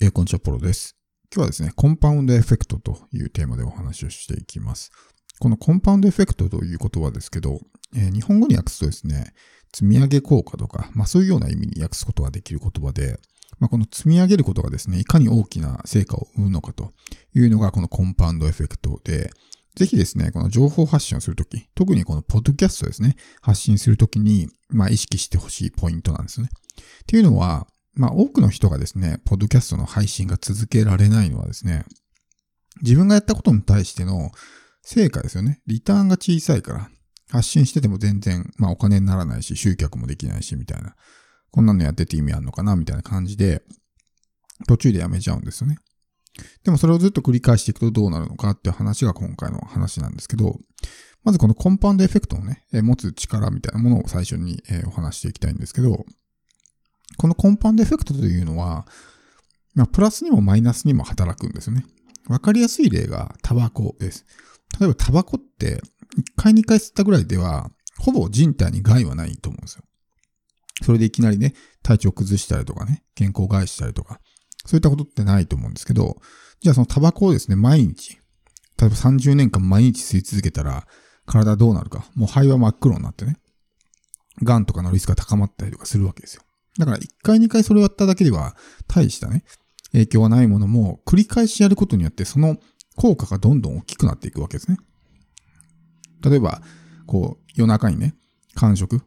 [0.00, 0.94] えー、こんにちは、ポロです。
[1.34, 4.92] 今日はですね、コンパウンドエフェクトというテーマでお話をしていきます。
[5.40, 7.58] このコンパウンドエフェクトという言葉ですけど、
[7.96, 9.32] えー、日本語に訳すとですね、
[9.74, 13.18] 積み上げ効果とか、まあそういうような意味に訳すことができる言葉で、
[13.58, 16.92] まあ、この積み上げることがですね、いかに大きな成果を生むのかと
[17.34, 19.32] いうのがこのコンパウンドエフェクトで、
[19.74, 26.50] ぜひですね、この情報発信をするとき、特にこのポッドキャストですね、発信するときに、まあ意識してほしいポイントなんですね。
[26.52, 27.66] っていうのは、
[27.98, 31.84] まあ多くの人がですね、ポッドキャストの配信が続けられないのはですね、
[32.82, 34.30] 自分がやったことに対しての
[34.82, 35.60] 成果ですよね。
[35.66, 36.90] リターンが小さいから、
[37.30, 40.94] 発信してても全然、まあお金にならないし、集客もできないし、みたいな。
[41.50, 43.62] こんなのやってて意味あるのかな、みたいな感じで、
[44.66, 45.78] 途中でやめちゃうんですよね。
[46.62, 50.58] でもそれをずっと繰り返していくとどうなるのかっていう話が今回の話なんですけど、
[51.24, 56.06] まずこのコンパウンドエフェクトをね、持つ力みたいなものを最初にお話していきたいんですけど、
[57.18, 58.86] このコンパンドエフェクトというのは、
[59.74, 61.84] まあ、プラスにもマイナスにも働くんですよね。
[62.28, 64.24] わかりやすい例がタバコです。
[64.80, 65.82] 例えばタバコって
[66.16, 69.82] 1回2回吸ったぐらいでは、ほぼ人体に害はないと思うんですよ。
[70.82, 74.20] それでいきなりね、体調崩したりとかね、健康害したりとか、
[74.64, 76.16] そういったことってないと思うんですけど、
[76.60, 78.14] じゃあそのタバコをですね、毎日、
[78.78, 80.86] 例えば30年間毎日吸い続けたら、
[81.26, 82.06] 体どうなるか。
[82.14, 83.36] もう肺は真っ黒になってね。
[84.42, 86.42] 癌とかのリスクが高まったりとかするわけですよ。
[86.78, 89.44] だから1回2回それをやっただけでは大したね、
[89.92, 92.56] 影響はないものも繰り返しやることによってその
[92.96, 94.78] 効果がどんどん大きくなっていくわけですね。
[96.22, 96.62] 例えば、
[97.06, 98.14] こう、夜中にね、
[98.54, 99.02] 間食、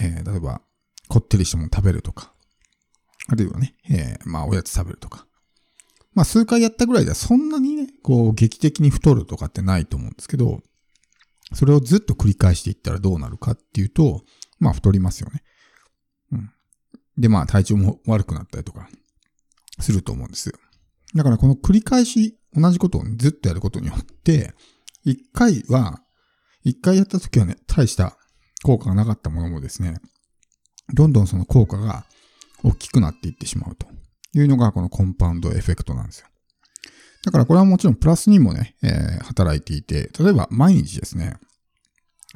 [0.00, 0.60] えー、例えば、
[1.08, 2.32] こってりしたもの食べるとか、
[3.28, 5.26] あるいはね、えー、まあ、おやつ食べるとか。
[6.14, 10.62] まあ、数回やったぐらいではそんなにね、こう、劇的に太るとかってないと思うんですけど、
[11.54, 14.22] それをずっと繰り返していったらどうなるかっていうと、
[14.58, 15.42] まあ、太りますよね。
[17.18, 18.88] で、まあ、体調も悪くなったりとか、
[19.80, 20.54] すると思うんですよ。
[21.14, 24.54] だから、この繰り返し、同じことをずっとやることによって、
[25.04, 26.00] 一回は、
[26.64, 28.16] 一回やった時はね、大した
[28.62, 29.98] 効果がなかったものもですね、
[30.94, 32.06] どんどんその効果が
[32.62, 33.86] 大きくなっていってしまうと
[34.34, 36.26] いうのがこのコンパウンドエフェクトなんですよ。
[37.24, 41.36] だからこれはもちろんプラスにもね、えー、働いていて、例えば毎日ですね、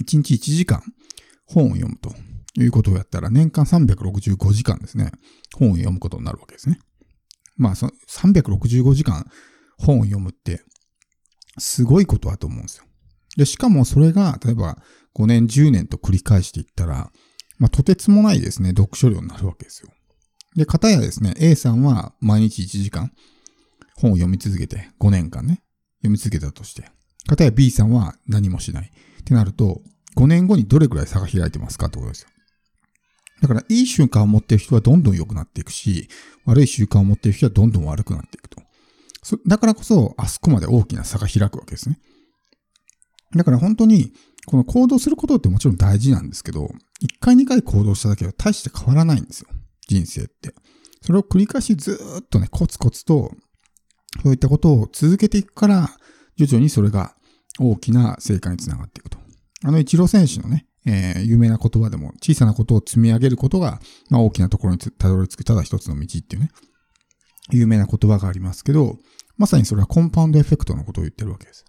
[0.00, 0.82] 1日1時間
[1.46, 2.14] 本を読むと
[2.62, 5.12] いうことをやったら年間365時間ですね、
[5.54, 6.78] 本を読むことになるわけですね。
[7.56, 9.26] まあ、その365時間
[9.78, 10.62] 本を読むって
[11.58, 12.84] すごいことだと思うんですよ。
[13.36, 14.78] で、しかもそれが例えば
[15.14, 17.10] 5年、10年と繰り返していったら、
[17.58, 19.90] まあ、とてつもないですね、読書量になるわけですよ。
[20.56, 23.12] で、方やですね、A さんは毎日1時間
[23.96, 25.62] 本を読み続けて、5年間ね、
[25.98, 26.90] 読み続けたとして、
[27.26, 28.90] 方や B さんは何もしない。
[29.20, 29.82] ってなると、
[30.16, 32.28] 5年後にどれくらい差が開いてますかってことですよ。
[33.40, 36.08] だから、いい習慣を持っている人はどんどん良くなっていくし、
[36.44, 38.62] 悪い習慣を持っている人はどんどん悪くなっていくと。
[39.46, 42.00] だからこそ、あそこまで大きな差が開くわけですね。
[43.36, 44.12] だから本当に、
[44.46, 46.68] この行動することってもちろん大事なんですけど、1
[47.20, 49.48] 回2回行動しただけは大して変わらないんですよ。
[49.86, 50.54] 人生って。
[51.02, 53.32] それを繰り返しずっとね、コツコツと、
[54.22, 55.90] そういったことを続けていくから、
[56.36, 57.14] 徐々にそれが
[57.58, 59.18] 大きな成果につながっていくと。
[59.64, 66.50] あの、イチロー選手のね、えー、有名な言葉でも、小さなことを積み上げることが、まあ、大きなところにたどり着くただ一つの道っていうね、
[67.50, 68.96] 有名な言葉がありますけど、
[69.36, 71.64] まさにそれはコンパウンドエフェクトのことを言ってるわけです。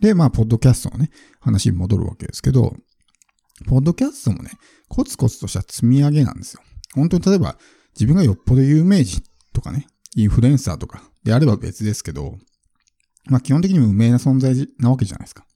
[0.00, 1.10] で、まあ、ポッドキャストのね、
[1.40, 2.76] 話に戻るわけですけど、
[3.66, 4.50] ポッドキャストもね、
[4.88, 6.60] コツコツとした積み上げなんですよ。
[6.94, 7.56] 本当に例えば、
[7.94, 9.22] 自分がよっぽど有名人
[9.52, 12.36] とかね、インフルエンサーとかであれば別ですけど、
[13.26, 15.46] まあ基本的に無名な存在なわけじゃないですか。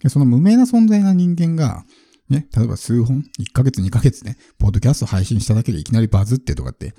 [0.00, 1.84] でその無名な存在な人間が、
[2.28, 6.94] ね、例えば数本、1ヶ月2ヶ月ね、ポッドキャスト配信しただけでいきなりバズってとかって、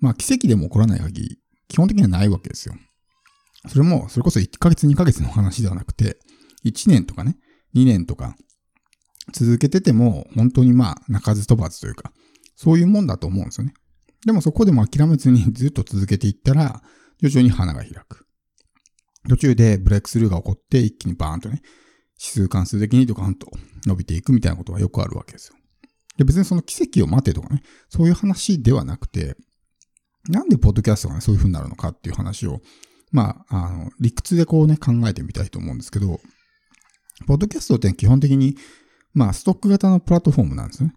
[0.00, 1.38] まあ奇跡でも起こらない限り、
[1.68, 2.74] 基本的にはないわけですよ。
[3.68, 6.18] それも、それこそ1ヶ月2ヶ月の話ではなくて、
[6.64, 7.36] 1年とかね、
[7.74, 8.36] 2年とか、
[9.32, 12.12] 続けてても、本当にまあ、鳴かず飛ばずというか、
[12.54, 13.74] そういうもんだと思うんですよね。
[14.24, 16.82] でもそこでも諦めずにずっと続けていったら、
[17.20, 18.26] 徐々に花が開く。
[19.28, 21.62] 途中でブレイクスルーが起こって一気にバーンとね、
[22.18, 23.50] 指数関数的にドカンと
[23.86, 25.56] 伸びていくみたいなことがよくあるわけですよ。
[26.18, 29.36] で、別にその奇跡を待てとかね、そういう話ではなくて、
[30.28, 32.60] なんでポッドキャストがね、そういう風になるのかっていう話を、
[33.12, 36.20] まあ、あの、理屈でこうね、考えてみたいと思うんですけど、
[37.26, 38.56] ポッドキャストって基本的に、
[39.14, 40.92] まあ、ストック型のプラットフォームなんですね。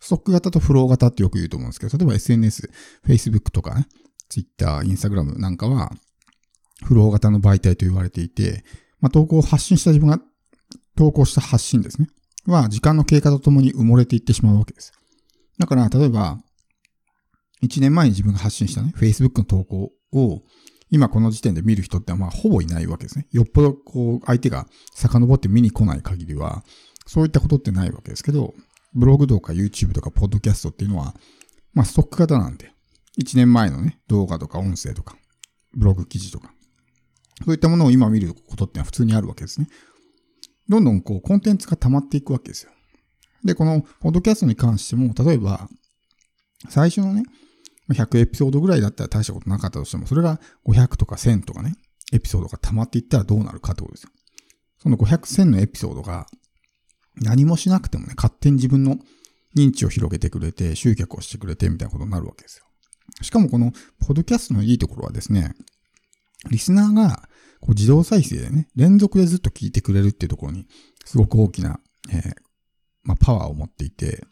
[0.00, 2.70] ストック型とフロー型ってよく言うと思うんですけど、例えば SNS、
[3.06, 3.86] Facebook とかね、
[4.28, 5.92] Twitter、Instagram なんかは、
[6.84, 8.64] フロー型の媒体と言われていて、
[9.00, 10.20] まあ、投稿を発信した自分が
[10.96, 12.08] 投稿した発信ですね。
[12.46, 14.92] は、時間の経過とともに埋もれていってしまうわけです。
[15.58, 16.38] だから、例えば、
[17.62, 20.42] 1年前に自分が発信したね、Facebook の投稿を、
[20.90, 23.26] 今この時点で見る人ってまあほぼいないわけですね。
[23.32, 26.62] よっぽどこう相手が遡って見に来ない限りは、
[27.06, 28.54] そういったことってないわけですけど、
[28.94, 31.14] ブログとか YouTube とかポッドキャストっていうのは、
[31.72, 32.70] まあストック型なんで、
[33.18, 35.16] 1年前のね、動画とか音声とか、
[35.72, 36.52] ブログ記事とか、
[37.44, 39.68] そういったものを今見ることってのは普通にあるわけですね。
[40.68, 42.70] どんどんこうコンテンツが溜まっていくわけですよ。
[43.44, 45.68] で、このポッドキャストに関しても、例えば、
[46.68, 47.24] 最初のね、
[47.90, 51.74] 100エピソードぐらいだったら大したことなかったとしても、それが500とか1000とかね、
[52.12, 54.10] エピソードが溜まっていったらどうなるかってことですよ。
[54.78, 56.26] その500、1000のエピソードが
[57.16, 58.98] 何もしなくてもね、勝手に自分の
[59.56, 62.64] 認知を広げてくれて、集客をしてくれてみたいなことになるわけですよ。
[63.22, 65.54] しかもこの、ポッドキャストのいいところはですね、
[66.50, 67.23] リスナーが
[67.64, 70.66] こう自動再生でね、連続でずっと聞いてくれるっていうところに、
[71.06, 71.80] すごく大きな、
[72.12, 72.34] えー、
[73.04, 74.22] まあ、パワーを持っていて、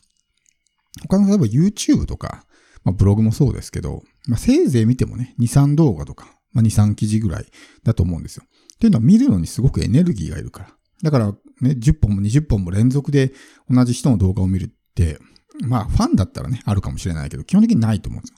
[1.08, 2.44] 他の例えば YouTube とか、
[2.84, 7.46] まあ、ブログもそうですけど、まあ、せいぜい見てもね、2、3動画とか、まあ、2、3記事ぐらい
[7.84, 8.44] だと思うんですよ。
[8.44, 10.68] っていうのは見るのにすごくエネルギーがいるから。
[11.02, 11.32] だから
[11.62, 13.32] ね、10本も20本も連続で
[13.70, 15.18] 同じ人の動画を見るって、
[15.60, 18.36] まあファンだったらね、あるかもしれないけど、基本的にないと思うんですよ。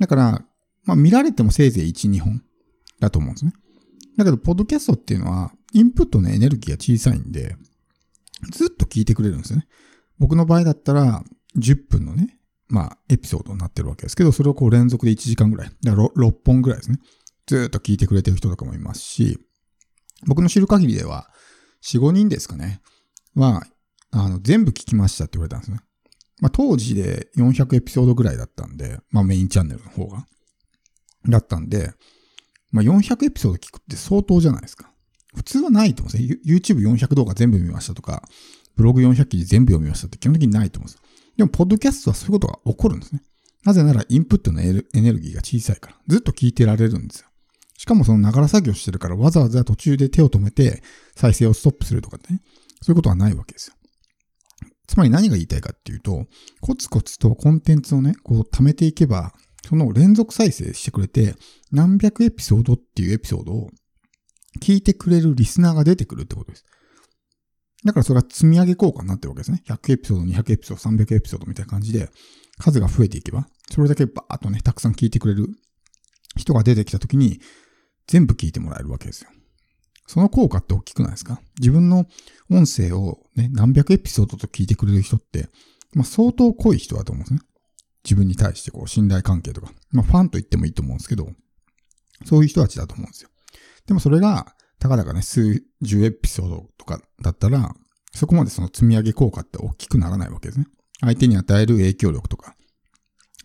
[0.00, 0.44] だから、
[0.84, 2.42] まあ見られてもせいぜい1、2本
[3.00, 3.52] だと思うんですね。
[4.16, 7.56] だけど、ポッドキャストっていうのは、インプットのエネルギーが小さいんで、
[8.52, 9.66] ずっと聞いてくれるんですよね。
[10.18, 11.24] 僕の場合だったら、
[11.58, 12.38] 10分のね、
[12.68, 16.98] まあ、エピソードになってるわけですけど、それをこう連続で1時間ぐらい、だから 6, 本ぐらいですね。
[17.46, 19.38] ずっと聞いてくれてる人とかもいますし、
[20.26, 21.28] 僕の知る限りでは、
[21.82, 22.80] 4、5人ですかね、
[23.34, 23.66] は、
[24.10, 25.78] あの、全部聞きましたって言われたんですね。
[26.40, 30.26] まあ、当時で400エピソードぐらいだったんで、まあ、メインチャンネルの方が。
[31.26, 31.92] だったんで、
[32.74, 34.90] まあ、400エピソード聞くって相当じゃないですか。
[35.36, 36.40] 普通はないと思うんですね。
[36.44, 38.28] YouTube400 動画全部見ましたとか、
[38.74, 41.02] ブログ400記事全部読みましたって基本的にないと思うんです。
[41.36, 43.22] でも、ポッドキャストはそういうことが起こるんですね。
[43.64, 47.28] なぜなら、インプットのエネルギーが小さいから、ずっと聞いてられるんですよ。
[47.78, 50.82] しかもそのながら作業してるからわざわざ途中で手を止めて
[51.16, 52.40] 再生をストップするとかね、
[52.82, 53.74] そういうことはないわけですよ。
[54.86, 56.26] つまり何が言いたいかっていうと、
[56.60, 59.32] コツコツとコンテンツをね、こう貯めていけば、
[59.66, 61.34] その連続再生してくれて、
[61.72, 63.70] 何百エピソードっていうエピソードを
[64.60, 66.64] 聞いてくれるリスナーが出てくるってことです。
[67.84, 69.62] だからそれは積み上げ効果になってるわけですね。
[69.66, 72.10] 100エピソード、200エピソード、300エピソードみたいな感じで、
[72.58, 75.48] 数が増えていけば、それだけバーっとね、たくさん聞いてくれる
[76.36, 77.40] 人が出てきたときに、
[78.06, 79.30] 全部聞いてもらえるわけですよ。
[80.06, 81.40] その効果って大きくないですか？
[81.58, 82.06] 自分の
[82.50, 85.48] 音声をね、何百エピソードと聞いてくれる人って、
[85.94, 87.40] まあ相当濃い人だと思うんですね。
[88.04, 91.28] 自分に対してこう信頼関係とか、まあファンと言ってもいいと思うんですけど、
[92.24, 93.30] そういう人たちだと思うんですよ。
[93.86, 97.74] でもそれが、たかだかね、数十エピソードとかだったら、
[98.14, 100.66] そこまでその積み上げ効果って大きくならないわけですね。
[101.00, 102.54] 相手に与える影響力とか、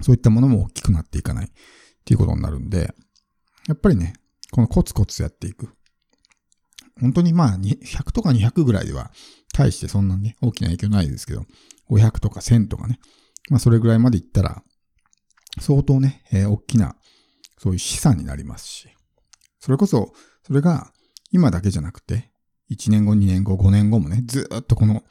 [0.02, 1.50] そういったものも大きくなっていかないっ
[2.06, 2.94] ていうことになるんで、
[3.68, 4.14] やっぱりね、
[4.52, 5.70] このコツコツやっていく。
[7.00, 9.12] 本当にまあ、100とか200ぐらいでは、
[9.54, 11.46] 大してそんなね、大きな影響ないですけど、
[11.90, 13.00] 500とか1000とかね、
[13.50, 14.64] まあそれぐらいまでいったら、
[15.60, 16.96] 相当ね、えー、大きな、
[17.58, 18.90] そういう資産になりますし、
[19.60, 20.14] それこそ、
[20.44, 20.92] それが
[21.32, 22.32] 今だけじゃなくて、
[22.72, 25.04] 1年後、2年後、5年後もね、ずっとこの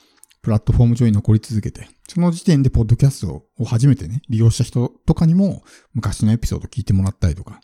[0.42, 5.62] プラットフォーム上に残り続けて、その時点でポッドキャストを初めてね、利用した人とかにも
[5.92, 7.60] 昔のエピソード聞いてもらったりとか、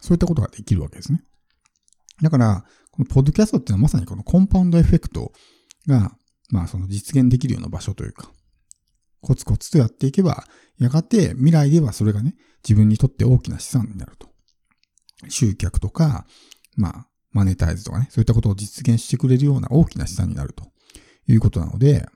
[0.00, 1.22] そういったことができるわけですね。
[2.22, 5.32] だから、このポッドキャストっていうのはまさにこのコンパウンドエフェクト
[5.86, 6.12] が、
[6.50, 8.30] まあその実現できるような場所というか、
[9.26, 10.44] コツコツとやっていけば、
[10.78, 14.28] やがて未来ではそれがね、自分にとって大きな資産になると。
[15.28, 16.26] 集客とか、
[16.76, 20.64] まあ、マネタイズとかね、そういったことを実現してくれるような大きな資産になると
[21.26, 22.06] いうことなので、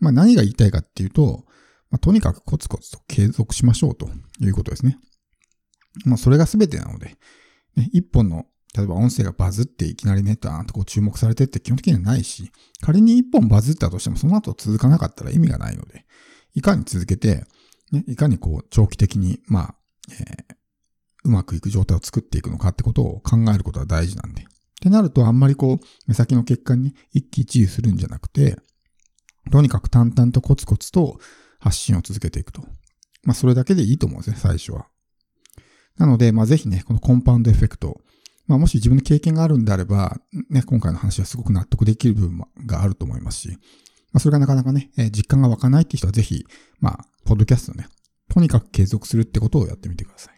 [0.00, 1.44] まあ何が言いたいかっていうと、
[1.90, 4.08] まあ、とにかくコツコツと継続しましょうと
[4.40, 4.98] いうことですね。
[6.06, 7.16] まあそれが全てなので、
[7.76, 8.46] ね、一本の
[8.76, 16.04] 例えば音声がバズっていきなりね、ダーンとこう注目されてって基本的にはないし、仮に一本バズったとしてもその後続かなかったら意味がないので、
[16.56, 17.44] いかに続けて、
[17.92, 19.74] ね、いかにこう長期的に、まあ、
[20.10, 20.56] えー、
[21.24, 24.42] うまくいく状態を作っていくのかってことを考えることは大事なんで。
[24.42, 24.44] っ
[24.80, 28.56] てなるとあんまりこう、目先の結果に、ね、一喜一憂するんじゃなくて、
[29.52, 31.20] とにかく淡々とコツコツと
[31.60, 32.62] 発信を続けていくと。
[33.22, 34.86] まあそれだけでいいと思うんですね、最初は。
[35.98, 38.00] なので、まあぜひね、このコンパウンドエフェクト、
[38.46, 40.16] まあ、もし自分の経験があるんであれば、
[40.50, 43.58] ね、今回の話はすごく納得できる部分があると思いますし、
[44.16, 46.46] まあ、それがなかなかね、えー、実感が湧かないって人はぜひ、
[46.80, 47.86] まあ、ポッドキャストね、
[48.30, 50.35] とにかく継続するってことをやってみてください。